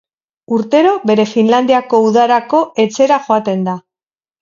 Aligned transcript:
Urtero 0.55 0.93
bere 1.09 1.27
Finlandiako 1.35 2.01
udarako 2.09 2.65
etxera 2.89 3.25
joaten 3.31 3.73
da. 3.73 3.81